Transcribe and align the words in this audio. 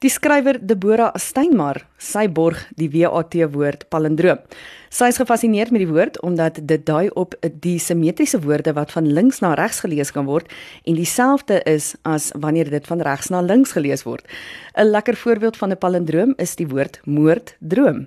Die 0.04 0.10
skrywer 0.12 0.58
Debora 0.60 1.06
Steinmar, 1.16 1.78
sy 1.96 2.26
borg 2.28 2.58
die 2.76 2.90
WAT 2.92 3.38
woord 3.54 3.86
palindroom. 3.88 4.42
Sy 4.92 5.06
is 5.08 5.16
gefassineerd 5.16 5.70
met 5.72 5.80
die 5.80 5.88
woord 5.88 6.18
omdat 6.20 6.58
dit 6.60 6.82
dui 6.84 7.06
op 7.16 7.32
die 7.64 7.78
simmetriese 7.80 8.42
woorde 8.44 8.74
wat 8.76 8.92
van 8.92 9.08
links 9.08 9.40
na 9.40 9.54
regs 9.56 9.80
gelees 9.80 10.12
kan 10.12 10.26
word 10.28 10.52
en 10.84 10.98
dieselfde 10.98 11.62
is 11.64 11.94
as 12.04 12.26
wanneer 12.36 12.68
dit 12.68 12.84
van 12.90 13.00
regs 13.00 13.30
na 13.32 13.40
links 13.40 13.72
gelees 13.72 14.04
word. 14.04 14.28
'n 14.76 14.92
Lekker 14.92 15.16
voorbeeld 15.16 15.56
van 15.56 15.72
'n 15.72 15.80
palindroom 15.80 16.34
is 16.36 16.52
die 16.56 16.68
woord 16.68 17.00
moorddroom. 17.04 18.04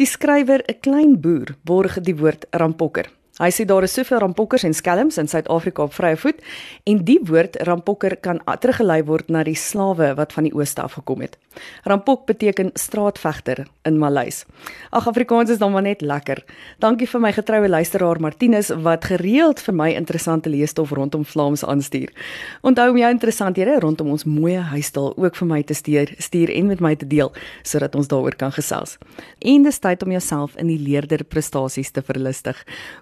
Die 0.00 0.06
skrywer 0.06 0.64
'n 0.64 0.80
klein 0.80 1.20
boer 1.20 1.52
borg 1.64 2.00
die 2.00 2.16
woord 2.16 2.46
rampokker. 2.50 3.12
Hy 3.34 3.48
sê 3.50 3.64
daar 3.66 3.82
is 3.82 3.90
soveel 3.96 4.20
rampokkers 4.22 4.62
en 4.62 4.74
skelms 4.78 5.16
in 5.18 5.26
Suid-Afrika 5.26 5.82
op 5.82 5.94
vrye 5.96 6.14
voet 6.14 6.38
en 6.86 7.00
die 7.02 7.18
woord 7.26 7.56
rampokker 7.66 8.14
kan 8.22 8.38
teruggelei 8.62 9.00
word 9.08 9.26
na 9.26 9.40
die 9.42 9.56
slawe 9.58 10.12
wat 10.14 10.30
van 10.36 10.46
die 10.46 10.52
ooste 10.54 10.84
af 10.84 10.94
gekom 10.94 11.24
het. 11.24 11.34
Rampok 11.82 12.28
beteken 12.28 12.70
straatvegter 12.78 13.64
in 13.82 13.98
Maleis. 13.98 14.44
Ag 14.94 15.08
Afrikaans 15.10 15.50
is 15.50 15.58
dan 15.58 15.72
maar 15.74 15.82
net 15.82 16.00
lekker. 16.00 16.44
Dankie 16.78 17.08
vir 17.10 17.22
my 17.24 17.32
getroue 17.34 17.68
luisteraar 17.68 18.20
Martinus 18.22 18.70
wat 18.86 19.08
gereeld 19.10 19.58
vir 19.66 19.74
my 19.74 19.88
interessante 19.98 20.50
leesstof 20.50 20.94
rondom 20.94 21.26
Vlaams 21.26 21.66
aanstuur. 21.66 22.14
Onthou 22.62 22.92
om 22.92 23.00
jou 23.02 23.10
interessanthede 23.10 23.80
rondom 23.82 24.14
ons 24.14 24.24
mooi 24.24 24.60
huistaal 24.62 25.10
ook 25.18 25.34
vir 25.42 25.50
my 25.50 25.60
te 25.62 25.74
stuur, 25.74 26.14
stuur 26.22 26.54
en 26.54 26.70
met 26.70 26.80
my 26.80 26.94
te 26.94 27.06
deel 27.10 27.34
sodat 27.66 27.98
ons 27.98 28.06
daaroor 28.06 28.38
kan 28.38 28.54
gesels. 28.54 28.94
En 29.42 29.66
dis 29.66 29.78
tyd 29.82 30.06
om 30.06 30.14
jouself 30.14 30.54
in 30.54 30.70
die 30.70 30.78
leerder 30.78 31.26
prestasies 31.26 31.90
te. 31.90 32.02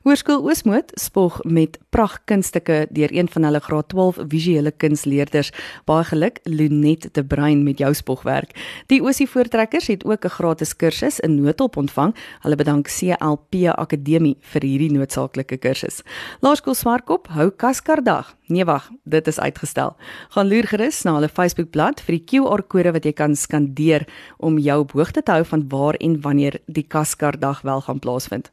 Hoor 0.03 0.22
Hoërskool 0.23 0.47
Oosmoed 0.47 0.91
spog 0.95 1.41
met 1.43 1.81
pragtkunsteke 1.91 2.87
deur 2.95 3.11
een 3.11 3.27
van 3.29 3.43
hulle 3.43 3.61
graad 3.61 3.89
12 3.91 4.21
visuele 4.31 4.71
kunsleerders. 4.71 5.51
Baie 5.85 6.05
geluk 6.07 6.39
Lunet 6.47 7.09
de 7.15 7.25
Bruin 7.25 7.65
met 7.67 7.79
jou 7.83 7.91
spogwerk. 7.95 8.55
Die 8.87 9.01
Oosie 9.03 9.27
voortrekkers 9.27 9.87
het 9.91 10.05
ook 10.05 10.25
'n 10.25 10.29
gratis 10.29 10.77
kursus 10.77 11.19
in 11.21 11.43
noodhulp 11.43 11.77
ontvang. 11.77 12.15
Hulle 12.41 12.57
bedank 12.57 12.87
CLP 12.87 13.67
Akademie 13.75 14.37
vir 14.41 14.63
hierdie 14.63 14.93
noodsaaklike 14.93 15.57
kursus. 15.57 16.03
Laerskool 16.41 16.75
Swartkop 16.75 17.27
hou 17.29 17.51
Kaskardag. 17.51 18.37
Nee 18.47 18.65
wag, 18.65 18.91
dit 19.05 19.27
is 19.27 19.41
uitgestel. 19.41 19.97
Gaan 20.29 20.49
loer 20.49 20.67
gerus 20.67 21.03
na 21.03 21.15
hulle 21.15 21.29
Facebookblad 21.29 22.01
vir 22.01 22.19
die 22.19 22.25
QR-kode 22.25 22.93
wat 22.93 23.05
jy 23.05 23.13
kan 23.13 23.37
skandeer 23.37 24.07
om 24.39 24.59
jou 24.59 24.81
op 24.81 24.93
hoogte 24.93 25.23
te 25.23 25.33
hou 25.33 25.45
van 25.45 25.69
waar 25.69 25.95
en 25.95 26.21
wanneer 26.21 26.61
die 26.67 26.87
Kaskardag 26.89 27.63
wel 27.63 27.81
gaan 27.81 27.99
plaasvind. 27.99 28.53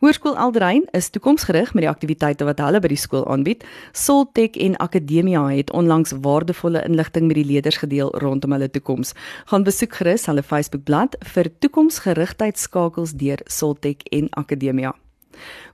Hoërskool 0.00 0.36
Elderein 0.36 0.86
is 0.96 1.10
toekomsgerig 1.10 1.74
met 1.74 1.84
die 1.84 1.90
aktiwiteite 1.90 2.46
wat 2.48 2.62
hulle 2.62 2.80
by 2.80 2.92
die 2.92 3.00
skool 3.00 3.26
aanbied. 3.28 3.66
Soltech 3.92 4.56
en 4.56 4.78
Akademia 4.80 5.42
het 5.50 5.72
onlangs 5.72 6.14
waardevolle 6.24 6.84
inligting 6.88 7.26
met 7.28 7.40
die 7.40 7.48
leerders 7.52 7.82
gedeel 7.82 8.14
rondom 8.24 8.56
hulle 8.56 8.70
toekoms. 8.70 9.12
Gaan 9.52 9.68
besoek 9.68 10.00
gerus 10.00 10.26
hulle 10.30 10.42
Facebookblad 10.42 11.18
vir 11.34 11.52
toekomsgerigtheidskakels 11.58 13.16
deur 13.20 13.44
Soltech 13.46 14.08
en 14.10 14.30
Akademia. 14.30 14.94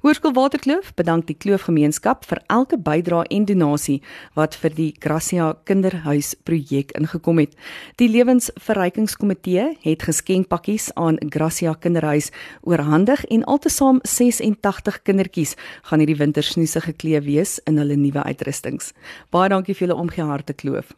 Hoërskool 0.04 0.34
Waterkloof 0.36 0.92
bedank 0.94 1.26
die 1.26 1.36
Kloofgemeenskap 1.36 2.26
vir 2.28 2.40
elke 2.52 2.78
bydrae 2.78 3.24
en 3.32 3.46
donasie 3.48 3.96
wat 4.38 4.54
vir 4.60 4.74
die 4.76 4.88
Gracia 5.02 5.52
Kinderhuis 5.64 6.34
projek 6.46 6.92
ingekom 6.98 7.40
het. 7.42 7.56
Die 7.98 8.08
Lewensverrykingskomitee 8.12 9.78
het 9.82 10.04
geskenkpakkies 10.06 10.92
aan 10.94 11.18
Gracia 11.32 11.74
Kinderhuis 11.74 12.30
oorhandig 12.62 13.24
en 13.24 13.44
altesaam 13.44 14.02
86 14.04 15.02
kindertjies 15.02 15.56
gaan 15.88 16.04
hierdie 16.04 16.20
wintersnoese 16.20 16.84
geklee 16.90 17.24
wees 17.24 17.58
in 17.66 17.80
hulle 17.82 17.96
nuwe 17.96 18.22
uitrustings. 18.22 18.92
Baie 19.34 19.50
dankie 19.50 19.74
vir 19.74 19.88
julle 19.88 20.00
omgee 20.06 20.24
harte 20.24 20.54
kloof. 20.54 20.94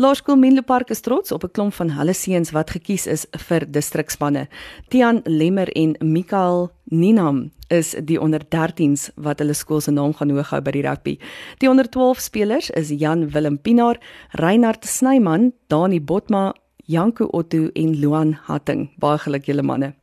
Laerskool 0.00 0.38
Menlo 0.40 0.62
Park 0.62 0.90
is 0.90 1.00
trots 1.00 1.32
op 1.32 1.44
'n 1.44 1.50
klomp 1.52 1.74
van 1.74 1.90
hulle 1.90 2.14
seuns 2.14 2.50
wat 2.50 2.70
gekies 2.70 3.06
is 3.06 3.26
vir 3.48 3.70
distrikspanne. 3.70 4.48
Tian 4.88 5.20
Lemmer 5.24 5.68
en 5.76 5.96
Mikael 6.00 6.70
Ninam 6.90 7.52
is 7.70 7.94
die 8.02 8.18
onder 8.18 8.42
13s 8.42 9.10
wat 9.14 9.38
hulle 9.38 9.54
skool 9.54 9.80
se 9.80 9.92
naam 9.94 10.10
gaan 10.18 10.32
hooghou 10.34 10.58
by 10.66 10.72
die 10.74 10.82
rugby. 10.82 11.14
Die 11.62 11.70
onder 11.70 11.86
12 11.86 12.18
spelers 12.18 12.70
is 12.74 12.90
Jan 12.90 13.28
Willem 13.30 13.60
Pinaar, 13.62 14.00
Reinhard 14.42 14.84
Snyman, 14.84 15.52
Dani 15.70 16.00
Botma, 16.02 16.50
Janko 16.90 17.30
Otto 17.30 17.68
en 17.74 17.94
Luan 18.00 18.34
Hatting. 18.48 18.88
Baie 18.98 19.22
geluk 19.22 19.46
julle 19.46 19.62
manne. 19.62 19.94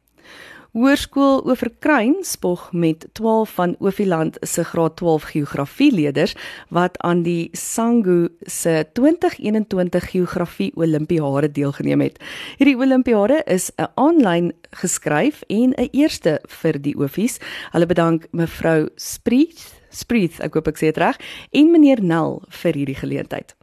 Hoërskool 0.76 1.46
Oeverkruin 1.48 2.16
spog 2.28 2.72
met 2.72 3.06
12 3.14 3.54
van 3.56 3.76
Oviland 3.80 4.38
se 4.42 4.64
graad 4.64 4.96
12 4.96 5.24
geografie 5.24 5.92
leerders 5.92 6.36
wat 6.70 6.98
aan 6.98 7.22
die 7.24 7.50
Sangu 7.52 8.28
se 8.42 8.88
2021 8.94 10.10
geografie 10.10 10.72
Olimpiade 10.76 11.52
deelgeneem 11.52 12.02
het. 12.02 12.20
Hierdie 12.58 12.78
Olimpiade 12.78 13.44
is 13.46 13.72
'n 13.78 13.88
aanlyn 13.96 14.54
geskryf 14.72 15.42
en 15.48 15.74
'n 15.78 15.90
eerste 15.92 16.42
vir 16.48 16.82
die 16.82 16.96
Ofies. 16.98 17.40
Hulle 17.72 17.86
bedank 17.86 18.28
mevrou 18.32 18.90
Spreeth, 18.96 19.82
Spreeth, 19.90 20.40
ek 20.40 20.54
hoop 20.54 20.68
ek 20.68 20.78
sê 20.78 20.92
dit 20.92 20.98
reg, 20.98 21.18
en 21.52 21.72
meneer 21.72 22.04
Nel 22.04 22.44
vir 22.50 22.74
hierdie 22.74 22.96
geleentheid. 22.96 23.56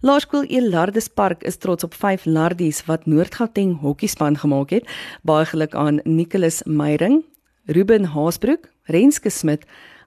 Laerskool 0.00 0.44
Elardus 0.48 1.08
Park 1.08 1.42
is 1.42 1.56
trots 1.56 1.84
op 1.84 1.94
5 1.94 2.24
lardies 2.24 2.84
wat 2.86 3.06
Noord-Gauteng 3.06 3.78
hokkiespan 3.80 4.38
gemaak 4.38 4.70
het. 4.70 4.88
Baie 5.22 5.46
geluk 5.46 5.74
aan 5.74 6.00
Nicholas 6.04 6.62
Meyring, 6.64 7.24
Ruben 7.66 8.04
Haasbroek, 8.04 8.68
Renske 8.90 9.30
Smit, 9.30 9.64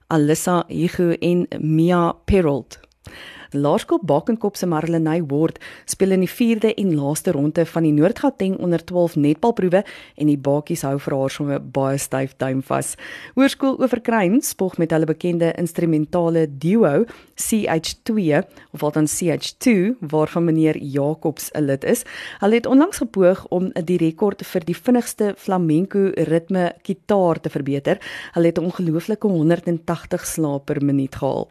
Alissa 0.08 0.64
Hugo 0.68 1.10
en 1.10 1.46
Mia 1.58 2.12
Perold. 2.24 2.80
Laerskool 3.52 3.98
Bakenkop 4.02 4.56
se 4.56 4.66
Marlenae 4.66 5.24
Ward 5.26 5.58
speel 5.90 6.14
in 6.14 6.22
die 6.22 6.30
4de 6.30 6.70
en 6.78 6.92
laaste 6.94 7.32
ronde 7.34 7.64
van 7.66 7.82
die 7.82 7.92
Noord-Gauteng 7.92 8.56
onder 8.62 8.84
12 8.84 9.16
netbalproewe 9.16 9.82
en 10.16 10.30
die 10.30 10.38
bakies 10.38 10.84
hou 10.86 10.96
vir 11.02 11.16
haar 11.18 11.34
sommer 11.34 11.58
baie 11.60 11.98
styf 11.98 12.36
duim 12.38 12.60
vas. 12.68 12.94
Hoërskool 13.34 13.80
Oeverkruin 13.82 14.38
spog 14.46 14.78
met 14.78 14.94
hulle 14.94 15.08
bekende 15.10 15.50
instrumentale 15.58 16.46
duo 16.46 17.04
CH2 17.40 18.38
of 18.70 18.84
wat 18.84 18.94
dan 18.94 19.10
CH2 19.10 19.96
waarvan 20.12 20.46
meneer 20.46 20.78
Jacobs 20.78 21.50
'n 21.54 21.66
lid 21.66 21.84
is. 21.84 22.04
Hulle 22.38 22.54
het 22.54 22.66
onlangs 22.66 23.02
gepoog 23.02 23.46
om 23.48 23.72
die 23.84 23.98
rekord 23.98 24.46
vir 24.46 24.64
die 24.64 24.76
vinnigste 24.76 25.34
flamenco 25.36 26.12
ritme 26.14 26.72
kitaar 26.82 27.40
te 27.40 27.50
verbeter. 27.50 27.98
Hulle 28.32 28.46
het 28.46 28.58
'n 28.58 28.64
ongelooflike 28.64 29.26
180 29.26 30.26
slae 30.26 30.60
per 30.60 30.84
minuut 30.84 31.14
gehaal. 31.14 31.48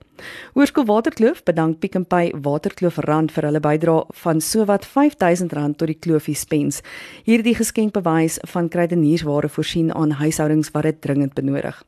Hoërskool 0.53 0.85
Waterkloof 0.85 1.43
bedank 1.43 1.79
Pick 1.89 1.97
n 1.97 2.05
Pay 2.05 2.33
Waterkloof 2.37 2.99
Rand 3.01 3.31
vir 3.33 3.47
hulle 3.47 3.59
bydrae 3.65 4.03
van 4.21 4.41
sowat 4.45 4.83
R5000 4.85 5.55
tot 5.79 5.87
die 5.89 5.97
kloofie 5.97 6.35
spens. 6.37 6.83
Hierdie 7.25 7.55
geskenk 7.57 7.95
bewys 7.95 8.37
van 8.51 8.69
kruideniersware 8.69 9.49
voorsien 9.49 9.89
aan 9.97 10.13
huishoudings 10.19 10.69
wat 10.75 10.85
dit 10.85 11.01
dringend 11.01 11.33
benodig. 11.33 11.81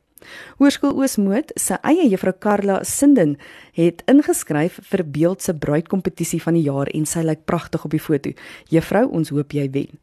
Hoërskool 0.58 0.98
Oosmoed 0.98 1.54
se 1.54 1.78
eie 1.86 2.08
juffrou 2.10 2.34
Karla 2.34 2.80
Sinden 2.82 3.36
het 3.78 4.02
ingeskryf 4.10 4.80
vir 4.90 5.06
beeld 5.06 5.42
se 5.42 5.54
bruidkompetisie 5.54 6.42
van 6.42 6.58
die 6.58 6.66
jaar 6.66 6.90
en 6.90 7.06
sy 7.06 7.22
lyk 7.22 7.46
pragtig 7.46 7.86
op 7.86 7.94
die 7.94 8.02
foto. 8.02 8.34
Juffrou, 8.74 9.06
ons 9.06 9.30
hoop 9.30 9.54
jy 9.54 9.68
wen. 9.70 10.00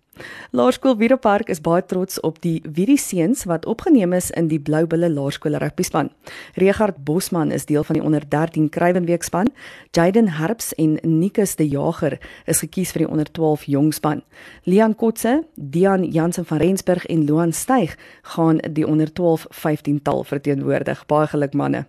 Laerskool 0.51 0.97
Wieropark 0.97 1.49
is 1.49 1.61
baie 1.61 1.83
trots 1.85 2.19
op 2.25 2.41
die 2.41 2.61
Wieri 2.63 2.97
seuns 2.97 3.45
wat 3.49 3.65
opgeneem 3.65 4.13
is 4.13 4.31
in 4.31 4.47
die 4.51 4.59
Bloubulle 4.59 5.09
Laerskool 5.09 5.57
rugbyspan. 5.61 6.09
Regard 6.55 7.03
Bosman 7.05 7.51
is 7.51 7.65
deel 7.65 7.83
van 7.83 7.99
die 7.99 8.03
onder 8.03 8.25
13 8.29 8.69
Kruiwenweekspan. 8.69 9.51
Jaden 9.91 10.31
Herbs 10.39 10.73
en 10.75 10.97
Nikus 11.03 11.55
de 11.55 11.67
Jager 11.67 12.17
is 12.45 12.63
gekies 12.65 12.91
vir 12.95 13.05
die 13.05 13.11
onder 13.11 13.31
12 13.31 13.67
jongspan. 13.69 14.23
Lian 14.63 14.95
Kotse, 14.95 15.43
Dian 15.55 16.03
Jansen 16.03 16.45
van 16.45 16.57
Rensburg 16.57 17.05
en 17.05 17.25
Loan 17.25 17.53
Steig 17.53 17.97
gaan 18.21 18.57
die 18.71 18.87
onder 18.87 19.13
12 19.13 19.47
15 19.49 20.01
tal 20.01 20.23
verteenwoordig. 20.23 21.05
Baie 21.05 21.27
geluk 21.27 21.53
manne. 21.53 21.85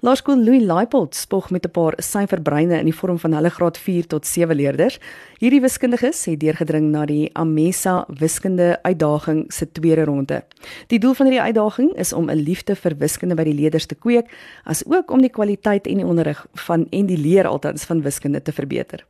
Laerskool 0.00 0.44
Louis 0.44 0.62
Laipold 0.62 1.14
spog 1.14 1.50
met 1.50 1.64
'n 1.64 1.70
paar 1.70 1.94
syferbreine 1.96 2.78
in 2.78 2.84
die 2.84 2.94
vorm 2.94 3.18
van 3.18 3.32
hulle 3.32 3.50
graad 3.50 3.78
4 3.78 4.06
tot 4.06 4.26
7 4.26 4.56
leerders. 4.56 4.98
Hierdie 5.38 5.60
wiskundiges 5.60 6.24
het 6.24 6.40
deurgedring 6.40 6.90
na 6.90 7.06
die 7.06 7.30
Amesa 7.32 8.04
wiskunde 8.08 8.78
uitdaging 8.82 9.52
se 9.52 9.72
tweede 9.72 10.04
ronde. 10.04 10.44
Die 10.86 10.98
doel 10.98 11.14
van 11.14 11.26
hierdie 11.26 11.42
uitdaging 11.42 11.92
is 11.96 12.12
om 12.12 12.30
'n 12.30 12.36
liefde 12.36 12.74
vir 12.74 12.96
wiskunde 12.98 13.34
by 13.34 13.44
die 13.44 13.54
leerders 13.54 13.86
te 13.86 13.94
kweek, 13.94 14.26
asook 14.64 15.10
om 15.10 15.20
die 15.20 15.30
kwaliteit 15.30 15.86
en 15.86 15.96
die 15.96 16.06
onderrig 16.06 16.46
van 16.54 16.86
en 16.90 17.06
die 17.06 17.18
leer 17.18 17.46
altans 17.46 17.84
van 17.84 18.02
wiskunde 18.02 18.42
te 18.42 18.52
verbeter. 18.52 19.04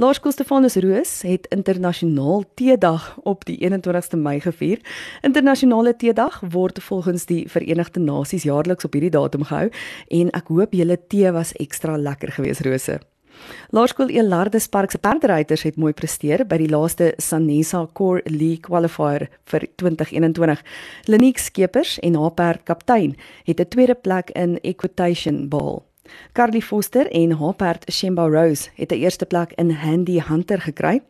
Laerskool 0.00 0.32
Stefanus 0.32 0.76
Roos 0.80 1.22
het 1.22 1.46
internasionaal 1.52 2.44
Teedag 2.54 3.18
op 3.22 3.44
die 3.44 3.58
21ste 3.60 4.16
Mei 4.16 4.40
gevier. 4.40 4.80
Internasionale 5.22 5.96
Teedag 5.96 6.40
word 6.40 6.82
volgens 6.82 7.26
die 7.26 7.44
Verenigde 7.48 8.00
Nasies 8.00 8.42
jaarliks 8.48 8.84
op 8.84 8.92
hierdie 8.92 9.12
datum 9.12 9.44
gehou 9.44 9.68
en 10.08 10.30
ek 10.30 10.48
hoop 10.48 10.72
julle 10.72 10.98
tee 11.08 11.32
was 11.36 11.52
ekstra 11.60 11.96
lekker 12.00 12.32
geweest 12.32 12.64
Rose. 12.64 13.00
Laerskool 13.70 14.08
Elardes 14.08 14.68
Park 14.68 14.90
se 14.90 14.98
perderyters 14.98 15.62
het 15.62 15.76
mooi 15.76 15.92
presteer 15.96 16.44
by 16.48 16.58
die 16.60 16.70
laaste 16.70 17.12
Sanesa 17.22 17.86
Core 17.92 18.22
League 18.26 18.66
qualifier 18.66 19.28
vir 19.52 19.68
2021. 19.82 20.64
Lenique 21.08 21.44
Skeepers 21.44 21.98
en 22.04 22.18
haar 22.20 22.34
perd 22.34 22.64
kaptein 22.64 23.16
het 23.44 23.60
'n 23.60 23.68
tweede 23.68 23.94
plek 23.94 24.30
in 24.30 24.58
equitation 24.62 25.48
behaal. 25.48 25.89
Carly 26.32 26.60
Foster 26.60 27.06
en 27.10 27.30
haar 27.30 27.54
perd 27.54 27.92
Shemba 27.92 28.28
Rose 28.28 28.70
het 28.74 28.92
'n 28.92 28.94
eerste 28.94 29.26
plek 29.26 29.52
in 29.56 29.70
Handy 29.70 30.20
Hunter 30.20 30.60
gekry. 30.60 31.02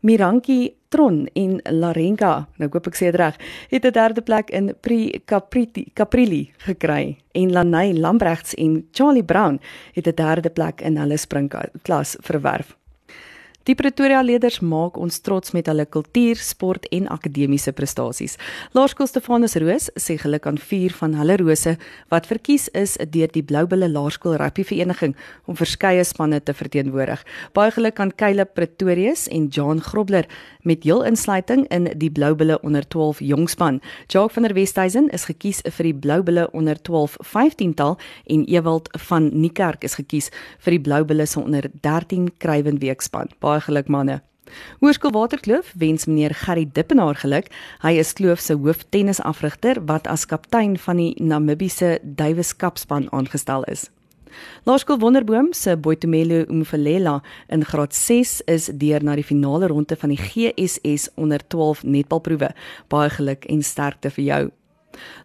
Miranki 0.00 0.74
Tron 0.88 1.28
en 1.32 1.60
Larenga, 1.62 2.48
nou 2.56 2.68
hoop 2.72 2.86
ek 2.86 2.96
sê 2.98 3.10
dit 3.10 3.14
reg, 3.20 3.36
het 3.70 3.84
'n 3.86 3.92
derde 3.92 4.22
plek 4.22 4.50
in 4.50 4.74
Pri 4.80 5.22
Capriti 5.24 5.90
Caprilli 5.94 6.50
gekry 6.56 7.16
en 7.32 7.52
Lanay 7.52 7.92
Lambregts 7.92 8.54
en 8.54 8.88
Charlie 8.92 9.24
Brown 9.24 9.60
het 9.92 10.06
'n 10.06 10.14
derde 10.14 10.50
plek 10.50 10.80
in 10.80 10.96
hulle 10.96 11.16
springklas 11.16 12.16
verwerf. 12.20 12.81
Die 13.62 13.76
Pretoria 13.78 14.18
leerders 14.26 14.56
maak 14.58 14.96
ons 14.98 15.20
trots 15.22 15.52
met 15.54 15.68
hulle 15.70 15.84
kultuur, 15.86 16.40
sport 16.42 16.88
en 16.90 17.04
akademiese 17.14 17.70
prestasies. 17.78 18.34
Laerskool 18.74 19.06
Stefanus 19.06 19.54
Roos 19.62 19.84
sê 19.94 20.16
geluk 20.18 20.48
aan 20.50 20.56
vier 20.58 20.90
van 20.98 21.14
hulle 21.14 21.36
rose 21.38 21.76
wat 22.10 22.26
verkies 22.26 22.66
is 22.74 22.96
deur 23.14 23.30
die 23.30 23.44
Bloubulle 23.46 23.86
Laerskool 23.86 24.34
Rugby 24.40 24.64
Vereniging 24.66 25.14
om 25.46 25.58
verskeie 25.58 26.02
spanne 26.02 26.40
te 26.42 26.54
verteenwoordig. 26.58 27.22
Baie 27.54 27.70
geluk 27.76 28.00
aan 28.02 28.10
Kyle 28.18 28.48
Pretorius 28.50 29.28
en 29.30 29.46
John 29.46 29.78
Grobler 29.78 30.26
met 30.66 30.82
heel 30.82 31.06
insluiting 31.06 31.62
in 31.70 31.86
die 32.02 32.10
Bloubulle 32.10 32.58
onder 32.66 32.82
12 32.82 33.22
jongspan. 33.22 33.78
Jacques 34.08 34.34
van 34.34 34.48
der 34.48 34.56
Westhuizen 34.58 35.06
is 35.14 35.28
gekies 35.30 35.62
vir 35.62 35.92
die 35.92 35.94
Bloubulle 35.94 36.48
onder 36.50 36.82
12 36.82 37.14
15tal 37.30 37.94
en 38.26 38.44
Ewald 38.50 38.90
van 39.06 39.30
Niekerk 39.30 39.86
is 39.86 39.94
gekies 40.02 40.32
vir 40.58 40.80
die 40.80 40.82
Bloubulle 40.82 41.30
se 41.30 41.38
onder 41.38 41.70
13 41.86 42.32
Kruiwenweekspan 42.42 43.30
baie 43.51 43.51
geluk 43.60 43.88
manne. 43.88 44.22
Hoërskool 44.80 45.12
Waterkloof 45.14 45.72
wens 45.78 46.06
meneer 46.06 46.34
Gerry 46.34 46.66
Dippenaar 46.72 47.16
geluk. 47.16 47.48
Hy 47.82 47.96
is 48.00 48.12
Kloof 48.12 48.40
se 48.40 48.54
hooftennisafrigter 48.58 49.80
wat 49.86 50.06
as 50.06 50.26
kaptein 50.26 50.76
van 50.78 51.00
die 51.00 51.14
Namibiese 51.22 51.98
Davis 52.02 52.56
Cup 52.56 52.78
span 52.78 53.08
aangestel 53.12 53.64
is. 53.64 53.88
Laerskool 54.64 54.98
Wonderboom 54.98 55.52
se 55.52 55.76
Boitumelo 55.76 56.44
Umfelela 56.48 57.20
in 57.48 57.64
graad 57.64 57.94
6 57.94 58.40
is 58.48 58.70
deur 58.72 59.04
na 59.04 59.16
die 59.18 59.26
finale 59.26 59.68
ronde 59.68 59.96
van 59.96 60.14
die 60.14 60.20
GSS 60.20 61.10
onder 61.20 61.44
12 61.48 61.84
netbalproewe. 61.84 62.52
Baie 62.88 63.10
geluk 63.10 63.44
en 63.44 63.62
sterkte 63.62 64.10
vir 64.10 64.24
jou. 64.24 64.42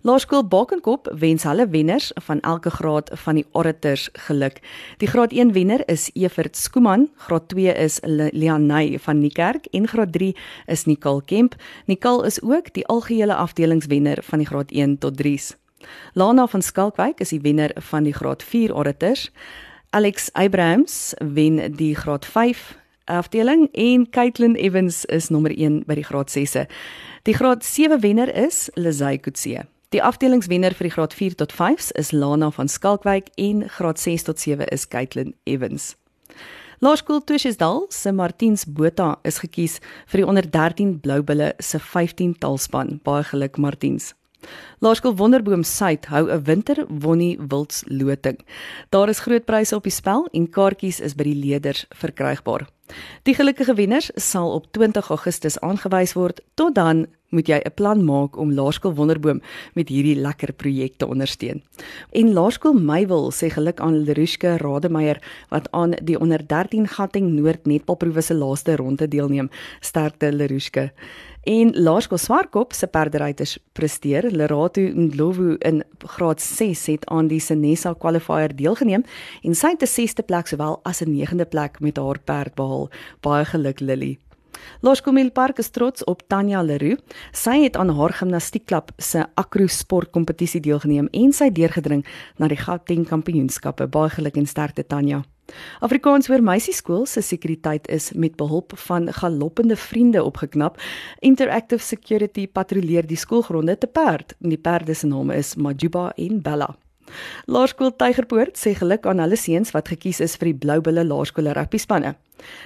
Laerskool 0.02 0.48
Bakenkop 0.48 1.10
wens 1.20 1.44
hulle 1.44 1.68
wenners 1.70 2.12
van 2.28 2.40
elke 2.40 2.70
graad 2.70 3.10
van 3.14 3.36
die 3.36 3.46
orators 3.52 4.10
geluk. 4.28 4.62
Die 4.98 5.08
graad 5.08 5.32
1 5.32 5.54
wenner 5.54 5.84
is 5.90 6.10
Evert 6.14 6.56
Skooman, 6.58 7.10
graad 7.28 7.50
2 7.50 7.74
is 7.74 8.00
Leanay 8.04 9.00
van 9.00 9.20
Niekerk 9.20 9.66
en 9.72 9.88
graad 9.88 10.12
3 10.12 10.36
is 10.66 10.86
Nicole 10.86 11.22
Kemp. 11.26 11.56
Nicole 11.86 12.26
is 12.26 12.42
ook 12.42 12.74
die 12.74 12.86
algehele 12.88 13.36
afdelingswenner 13.36 14.24
van 14.24 14.44
die 14.44 14.48
graad 14.48 14.72
1 14.72 14.98
tot 14.98 15.22
3s. 15.22 15.56
Lana 16.14 16.48
van 16.48 16.62
Skalkwyk 16.62 17.20
is 17.20 17.30
die 17.30 17.42
wenner 17.42 17.72
van 17.92 18.04
die 18.04 18.14
graad 18.14 18.44
4 18.44 18.76
orators. 18.76 19.32
Alex 19.90 20.30
Abrahams 20.34 21.14
wen 21.20 21.62
die 21.76 21.96
graad 21.96 22.26
5 22.26 22.78
afdeling 23.08 23.70
en 23.72 24.10
Caitlin 24.10 24.56
Evans 24.56 25.06
is 25.06 25.30
nommer 25.30 25.52
1 25.52 25.84
by 25.88 25.96
die 25.96 26.06
graad 26.06 26.32
6se. 26.32 26.68
Die 27.24 27.34
graad 27.36 27.66
7 27.66 28.00
wenner 28.04 28.30
is 28.36 28.70
Lizay 28.76 29.18
Kutse. 29.18 29.66
Die 29.96 30.04
afdelingswenner 30.04 30.76
vir 30.76 30.90
die 30.90 30.92
graad 30.92 31.14
4 31.16 31.38
tot 31.40 31.54
5s 31.56 31.94
is 31.96 32.12
Lana 32.12 32.52
van 32.52 32.68
Skalkwyk 32.68 33.32
en 33.40 33.64
graad 33.72 34.00
6 34.00 34.28
tot 34.28 34.40
7 34.40 34.68
is 34.68 34.88
Caitlin 34.88 35.34
Evans. 35.46 35.96
Laerskool 36.84 37.24
Tuisdal 37.24 37.86
se 37.90 38.12
Martiens 38.12 38.68
Botha 38.68 39.16
is 39.26 39.40
gekies 39.42 39.80
vir 40.12 40.22
die 40.22 40.28
onder 40.28 40.46
13 40.46 41.00
Bloubulle 41.02 41.54
se 41.64 41.80
15 41.80 42.36
talspan. 42.38 43.00
Baie 43.04 43.24
geluk 43.32 43.58
Martiens. 43.58 44.12
Laerskool 44.84 45.16
Wonderboom 45.18 45.64
Suid 45.64 46.06
hou 46.12 46.30
'n 46.30 46.44
winter 46.44 46.86
wonnie 46.88 47.40
wildsloting. 47.40 48.38
Daar 48.90 49.10
is 49.10 49.20
groot 49.20 49.46
pryse 49.46 49.76
op 49.76 49.84
die 49.84 49.92
spel 49.92 50.28
en 50.32 50.50
kaartjies 50.50 51.00
is 51.00 51.16
by 51.16 51.24
die 51.24 51.36
leerders 51.36 51.86
verkrygbaar. 51.90 52.68
Die 53.24 53.36
gelukkige 53.36 53.74
wenners 53.74 54.12
sal 54.16 54.52
op 54.54 54.72
20 54.72 55.10
Augustus 55.10 55.60
aangewys 55.60 56.14
word. 56.14 56.42
Tot 56.56 56.76
dan 56.76 57.06
moet 57.30 57.48
jy 57.48 57.60
'n 57.60 57.74
plan 57.76 58.06
maak 58.06 58.38
om 58.38 58.54
Laerskool 58.54 58.94
Wonderboom 58.96 59.42
met 59.74 59.90
hierdie 59.90 60.16
lekker 60.16 60.54
projek 60.54 60.98
te 60.98 61.08
ondersteun. 61.08 61.62
En 62.12 62.34
Laerskool 62.34 62.74
Meywil 62.74 63.32
sê 63.32 63.50
geluk 63.50 63.80
aan 63.80 64.04
Lerushke 64.04 64.58
Rademeier 64.58 65.22
wat 65.50 65.72
aan 65.72 65.92
die 66.04 66.20
onder 66.20 66.48
13 66.48 66.88
Gauteng 66.88 67.30
Noord 67.36 67.66
netbalproewe 67.66 68.22
se 68.22 68.34
laaste 68.34 68.76
ronde 68.76 69.08
deelneem. 69.08 69.50
Sterkte 69.80 70.32
Lerushke. 70.32 70.92
En 71.48 71.70
Laerskool 71.72 72.18
Swartkop 72.20 72.74
se 72.76 72.88
perderyters 72.92 73.54
presteer. 73.72 74.26
Lerato 74.32 74.82
Ndlovu 74.82 75.56
in 75.64 75.84
graad 75.98 76.42
6 76.42 76.86
het 76.86 77.06
aan 77.08 77.30
die 77.32 77.40
Senesa 77.40 77.94
qualifier 77.96 78.52
deelgeneem 78.56 79.06
en 79.48 79.56
sy 79.56 79.72
het 79.72 79.82
'n 79.82 79.88
6ste 79.88 80.26
plek 80.26 80.48
sowel 80.48 80.80
as 80.84 81.02
'n 81.02 81.12
9de 81.12 81.46
plek 81.46 81.80
met 81.80 81.98
haar 81.98 82.20
perd 82.20 82.56
behaal. 82.56 82.90
Baie 83.22 83.46
geluk 83.46 83.80
Lily. 83.80 84.20
Laerskool 84.82 85.32
Park 85.32 85.58
is 85.58 85.70
trots 85.70 86.04
op 86.04 86.22
Tanya 86.28 86.62
Leroux. 86.62 87.02
Sy 87.32 87.64
het 87.64 87.78
aan 87.78 87.90
haar 87.90 88.14
gimnastiekklub 88.14 88.92
se 88.98 89.26
akro 89.34 89.68
sport 89.68 90.12
kompetisie 90.12 90.62
deelgeneem 90.62 91.08
en 91.12 91.32
sy 91.32 91.50
deurgedring 91.50 92.06
na 92.38 92.48
die 92.48 92.58
Gauteng 92.58 93.08
Kampioenskappe. 93.08 93.88
Baie 93.88 94.10
geluk 94.10 94.36
en 94.36 94.46
sterkte 94.46 94.88
Tanya. 94.88 95.24
Afrikaans 95.80 96.28
hoër 96.28 96.44
meisieskool 96.44 97.06
se 97.06 97.22
sekuriteit 97.22 97.88
is 97.94 98.12
met 98.14 98.36
behulp 98.36 98.74
van 98.88 99.08
galoppende 99.14 99.76
vriende 99.76 100.24
opgeknap. 100.24 100.82
Interactive 101.20 101.84
Security 101.84 102.48
patrolleer 102.48 103.08
die 103.08 103.20
skoolgronde 103.20 103.78
te 103.78 103.88
perd. 103.88 104.36
Die 104.40 104.58
perde 104.58 104.94
se 104.94 105.08
name 105.08 105.36
is 105.36 105.56
Majuba 105.56 106.12
en 106.16 106.42
Bella. 106.42 106.76
Laerskool 107.48 107.94
Tygerpoort 107.96 108.58
sê 108.60 108.74
geluk 108.76 109.06
aan 109.08 109.22
hulle 109.24 109.38
seuns 109.40 109.72
wat 109.76 109.88
gekies 109.94 110.20
is 110.24 110.36
vir 110.40 110.52
die 110.52 110.60
Bloubulle 110.66 111.06
Laerskool 111.08 111.48
rugby 111.56 111.80
spanne. 111.80 112.16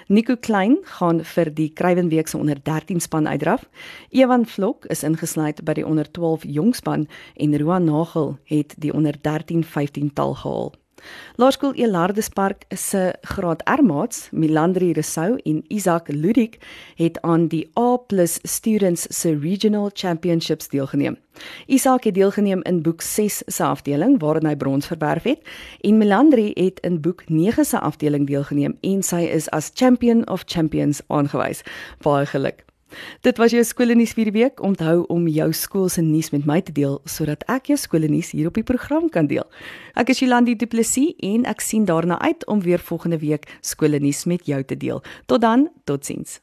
Nico 0.10 0.36
Klein 0.36 0.78
gaan 0.98 1.22
vir 1.24 1.52
die 1.56 1.70
Kruiwenweek 1.70 2.28
se 2.28 2.38
onder 2.38 2.60
13 2.60 3.00
span 3.00 3.30
uitdraf. 3.30 3.68
Ewan 4.10 4.46
Vlok 4.46 4.90
is 4.90 5.06
ingesluit 5.08 5.64
by 5.66 5.78
die 5.80 5.88
onder 5.88 6.10
12 6.12 6.44
jongspan 6.44 7.08
en 7.38 7.58
Roan 7.62 7.86
Nagel 7.86 8.38
het 8.50 8.76
die 8.78 8.94
onder 8.94 9.16
13-15 9.22 10.14
tal 10.14 10.36
gehaal. 10.42 10.74
Laerskool 11.36 11.74
Elardespark 11.74 12.65
se 12.70 13.13
graad 13.22 13.62
R 13.65 13.84
maats, 13.84 14.27
Milandri 14.31 14.91
Resou 14.91 15.38
en 15.43 15.63
Isak 15.67 16.08
Ludik, 16.08 16.58
het 16.96 17.22
aan 17.22 17.48
die 17.48 17.70
A+ 17.79 17.98
Students 18.43 19.05
se 19.10 19.38
Regional 19.39 19.89
Championships 19.93 20.67
deelgeneem. 20.67 21.17
Isak 21.65 22.03
het 22.03 22.13
deelgeneem 22.13 22.62
in 22.63 22.81
boek 22.81 23.01
6 23.01 23.41
se 23.46 23.63
afdeling 23.63 24.20
waarin 24.20 24.46
hy 24.46 24.55
brons 24.55 24.88
verwerf 24.88 25.24
het 25.24 25.48
en 25.81 25.98
Milandri 25.98 26.51
het 26.53 26.79
in 26.79 27.01
boek 27.01 27.24
9 27.29 27.65
se 27.65 27.79
afdeling 27.79 28.27
deelgeneem 28.27 28.77
en 28.81 29.03
sy 29.03 29.24
is 29.31 29.50
as 29.50 29.72
Champion 29.74 30.27
of 30.29 30.43
Champions 30.46 31.01
aangewys. 31.08 31.63
Baie 32.03 32.25
geluk. 32.25 32.71
Dit 33.22 33.38
was 33.42 33.52
jou 33.52 33.64
skoolnuus 33.64 34.14
vir 34.18 34.32
die 34.32 34.36
week. 34.36 34.62
Onthou 34.64 35.04
om 35.12 35.28
jou 35.28 35.50
skool 35.54 35.90
se 35.90 36.02
nuus 36.02 36.32
met 36.32 36.46
my 36.46 36.62
te 36.62 36.72
deel 36.72 37.00
sodat 37.06 37.44
ek 37.52 37.74
jou 37.74 37.78
skoolnuus 37.78 38.32
hier 38.32 38.48
op 38.48 38.60
die 38.60 38.64
program 38.68 39.10
kan 39.10 39.28
deel. 39.28 39.48
Ek 40.00 40.14
is 40.14 40.24
Jolandi 40.24 40.56
Du 40.56 40.68
Plessis 40.72 41.12
en 41.20 41.44
ek 41.50 41.62
sien 41.62 41.86
daarna 41.86 42.20
uit 42.22 42.48
om 42.48 42.64
weer 42.64 42.80
volgende 42.80 43.20
week 43.20 43.50
skoolnuus 43.62 44.24
met 44.26 44.48
jou 44.48 44.64
te 44.64 44.78
deel. 44.78 45.04
Tot 45.28 45.42
dan, 45.44 45.68
totsiens. 45.84 46.40